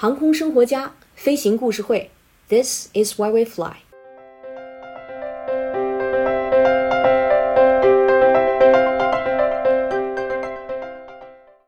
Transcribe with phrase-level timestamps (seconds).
[0.00, 2.08] 航空生活家飞行故事会
[2.48, 3.72] ，This is why we fly。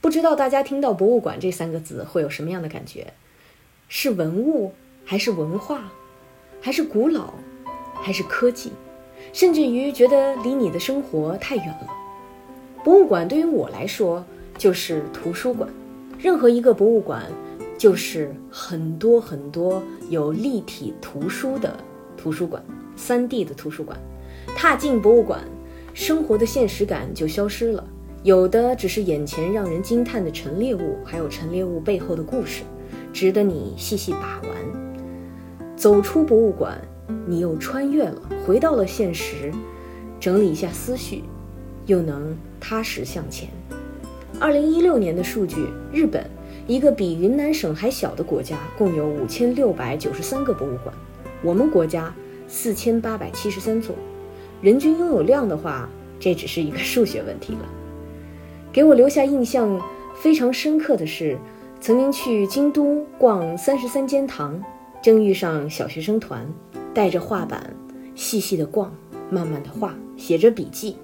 [0.00, 3.12] 不知道大家听到博物馆这三个字会有什么样的感觉？
[3.88, 4.72] 是文物，
[5.04, 5.90] 还是文化，
[6.60, 7.34] 还是古老，
[8.04, 8.70] 还是科技，
[9.32, 11.88] 甚至于觉得离你的生活太远了？
[12.84, 14.24] 博物馆对于我来说
[14.56, 15.68] 就是图书馆，
[16.20, 17.24] 任何一个博物馆
[17.82, 21.76] 就是很多很多有立体图书的
[22.16, 22.64] 图书馆
[22.96, 23.98] ，3D 的图书馆。
[24.54, 25.40] 踏进博物馆，
[25.92, 27.84] 生活的现实感就消失了。
[28.22, 32.62] 有的只是眼前让人惊叹的陈列物，还有陈列物背后的故事，
[33.12, 35.76] 值得你细细把玩。
[35.76, 36.80] 走出博物馆，
[37.26, 39.52] 你又穿越了，回到了现实，
[40.20, 41.24] 整理一下思绪，
[41.86, 43.48] 又能踏实向前。
[44.38, 46.24] 二零一六年的数据，日本
[46.66, 50.94] 一个比云南省还小的国家，共有五千六百九十三个博物馆，
[51.42, 52.14] 我们国家
[52.46, 53.94] 四千八百七十三座，
[54.60, 55.88] 人均拥有量的话，
[56.20, 57.68] 这只是一个数学问题了。
[58.72, 59.80] 给我留下印象
[60.22, 61.36] 非常深刻的是，
[61.80, 64.62] 曾经去京都逛三十三间堂，
[65.02, 66.46] 正遇上小学生团，
[66.94, 67.74] 带着画板
[68.14, 68.94] 细细的逛，
[69.28, 70.96] 慢慢的画，写着笔记，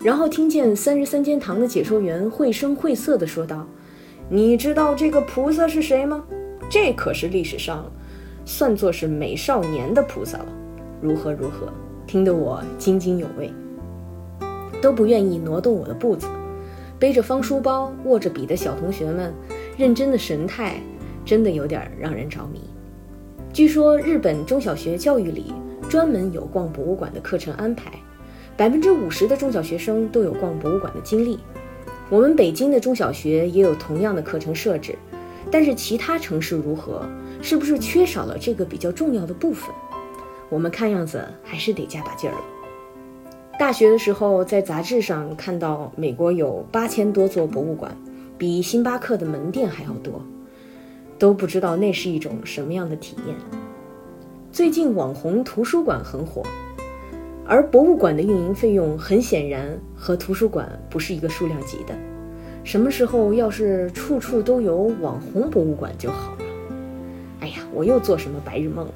[0.00, 3.66] 然后听见三十三间堂的解说员绘声绘色的说道
[4.30, 6.22] ：“你知道这个菩萨是谁吗？
[6.68, 7.90] 这可是历史上
[8.44, 10.46] 算作是美少年的菩萨了，
[11.00, 11.72] 如何如何，
[12.06, 13.50] 听得我津津有味，
[14.82, 16.28] 都不愿意挪动我的步子。”
[17.00, 19.32] 背着方书包、握着笔的小同学们，
[19.78, 20.78] 认真的神态，
[21.24, 22.60] 真的有点让人着迷。
[23.50, 25.54] 据说日本中小学教育里
[25.88, 27.92] 专门有逛博物馆的课程安排，
[28.58, 31.38] 百分之五十的中小学生都有逛博物馆的经历。
[32.10, 34.96] 我们北京的中小学也有同样的课程设置，
[35.50, 37.02] 但是其他城市如何？
[37.42, 39.70] 是不是缺少了这个比较重要的部分？
[40.48, 42.40] 我们看样子还是得加把劲儿了。
[43.58, 47.94] 大学的时候，在杂志上看到美国有八千多座博物馆，
[48.38, 50.22] 比星巴克的门店还要多，
[51.18, 53.36] 都不知道那是一种什么样的体验。
[54.50, 56.42] 最近网红图书馆很火，
[57.50, 59.66] 而博物馆的运营费用很显然
[59.96, 61.94] 和图书馆不是一个数量级的。
[62.62, 66.44] 什么时候要是处处都有网红博物馆就好了？
[67.40, 68.86] 哎呀，我又做什么白日梦？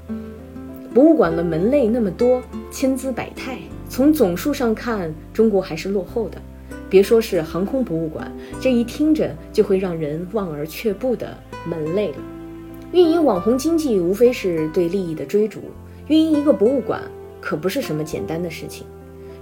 [0.92, 3.56] 博物馆的门类那么多，千姿百态。
[3.88, 6.36] 从总数上看，中国还是落后的。
[6.90, 8.30] 别说是航空博物馆，
[8.60, 11.34] 这一听着就会让人望而却步的
[11.66, 12.18] 门类了。
[12.92, 15.60] 运营网红经济，无非是对利益的追逐。
[16.08, 17.00] 运营一个博物馆，
[17.42, 18.86] 可不是什么简单的事情。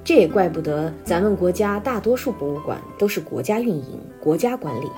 [0.03, 4.89] 这也怪不得咱们国家大多数博物馆都是国家运营、国家管理，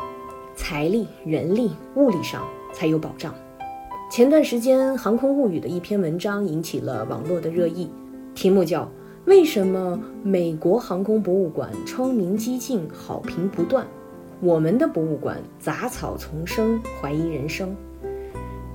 [0.57, 3.35] 财力、人力、物力上才有保障。
[4.11, 7.91] 前段时间，《航空物语》的一篇文章引起了网络的热议，
[8.35, 8.89] 题目叫。
[9.25, 13.87] 为什么美国航空博物馆窗明几净，好评不断？
[14.41, 17.73] 我们的博物馆杂草丛生，怀疑人生。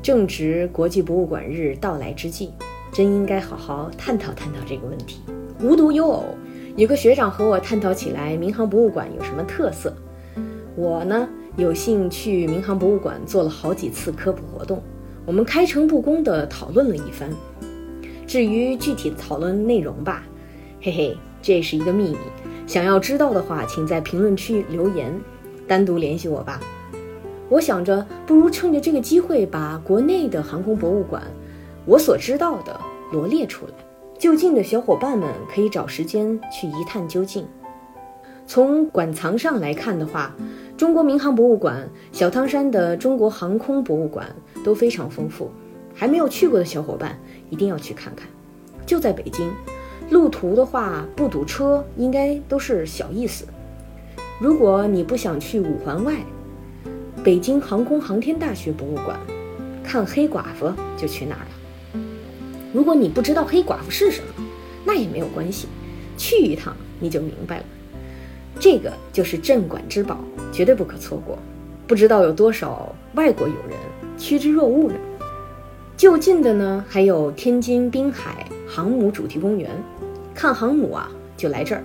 [0.02, 2.54] 正值国际博物馆日到来之际，
[2.92, 5.22] 真应该好好探讨探讨这个问题。
[5.62, 6.24] 无独有偶，
[6.76, 9.94] 有个学长和我探讨起来，民航博物馆有什么特色。
[10.76, 14.82] 我呢，有幸去民航博物馆做了好几次科普活动，
[15.26, 17.30] 我们开诚布公地讨论了一番。
[18.28, 20.24] 至于具体的讨论内容吧。
[20.82, 22.18] 嘿嘿，这是一个秘密。
[22.68, 25.12] 想要知道的话，请在评论区留言，
[25.68, 26.60] 单独联系我吧。
[27.50, 31.24] 我想着，不如趁着这个机会，把国内的航空博物馆
[31.88, 32.78] 我所知道的
[33.14, 33.74] 罗列出来，
[34.20, 37.48] 就近的小伙伴们可以找时间去一探究竟。
[38.46, 40.36] 从馆藏上来看的话，
[40.76, 45.50] 中国民航博物馆、小汤山的中国航空博物馆都非常丰富。
[45.94, 47.18] 还没有去过的小伙伴
[47.50, 48.28] 一定要去看看，
[48.86, 49.50] 就在北京。
[50.12, 53.48] 路途的话不堵车，应该都是小意思。
[54.40, 56.14] 如果你不想去五环外，
[57.24, 59.20] 北京航空航天大学博物馆
[59.84, 61.57] 看黑寡妇就去那儿了。
[62.74, 64.44] 如果你不知道黑寡妇是什么，
[64.86, 65.68] 那也没有关系，
[66.18, 67.64] 去一趟你就明白了。
[68.60, 70.20] 这个就是镇馆之宝，
[70.52, 71.38] 绝对不可错过。
[71.88, 73.78] 不知道有多少外国友人
[74.18, 74.96] 趋之若鹜呢？
[75.96, 79.72] 就近的呢，还有天津滨海航母主题公园。
[80.36, 81.84] 看航母啊，就来这儿。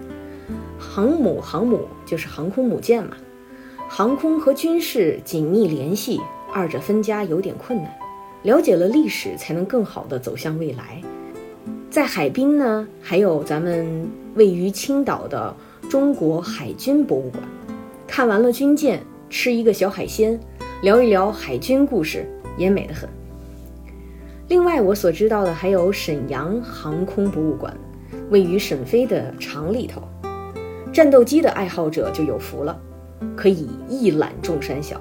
[0.78, 3.17] 航母，航母就是航空母舰嘛。
[3.88, 6.20] 航空和军事紧密联系，
[6.52, 7.90] 二者分家有点困难。
[8.43, 11.00] 了解了历史，才能更好的走向未来。
[11.91, 15.55] 在海滨呢，还有咱们位于青岛的
[15.89, 17.43] 中国海军博物馆。
[18.06, 20.39] 看完了军舰，吃一个小海鲜，
[20.83, 23.09] 聊一聊海军故事，也美得很。
[24.49, 27.75] 另外，我所知道的还有沈阳航空博物馆，
[28.31, 30.03] 位于沈飞的厂里头。
[30.93, 32.79] 战斗机的爱好者就有福了，
[33.37, 35.00] 可以一览众山小。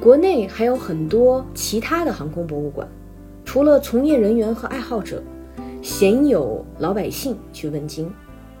[0.00, 2.86] 国内还有很多其他的航空博物馆，
[3.44, 5.20] 除了从业人员和爱好者，
[5.82, 8.08] 鲜有老百姓去问津。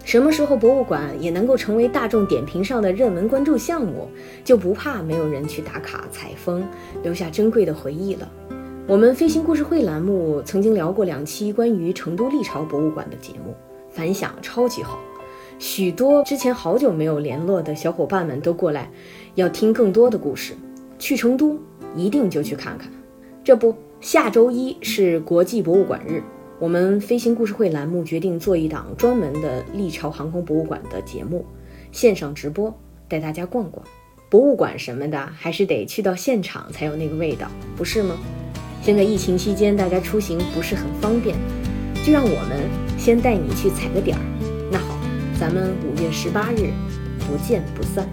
[0.04, 4.08] 什么时候博物馆也能够成为大众点评上的热门关注项目，
[4.42, 6.66] 就不怕没有人去打卡采风，
[7.04, 8.28] 留下珍贵的回忆了。
[8.88, 13.54] 我们飞行故事会栏目曾经聊过两期关于成都历朝博物馆的节目，
[13.90, 14.98] 反响超级好，
[15.60, 18.90] 许多之前好久没有联络的小伙伴们都过来，
[19.36, 20.54] 要听更多的故事。
[20.98, 21.58] 去成都
[21.94, 22.90] 一定就去看看。
[23.44, 26.22] 这不，下周一是国际博物馆日，
[26.58, 31.46] 我们飞行故事会栏目决定做一档专门的历朝航空博物馆的节目，
[31.92, 32.76] 线上直播
[33.08, 33.84] 带大家逛逛。
[34.28, 38.14] 博物馆什么的，还是得去到现场才有那个味道，不是吗？
[38.82, 41.34] 现在疫情期间，大家出行不是很方便，
[42.04, 42.68] 就让我们
[42.98, 44.22] 先带你去踩个点儿。
[44.70, 44.98] 那好，
[45.40, 46.70] 咱们五月十八日
[47.20, 48.06] 不见不散。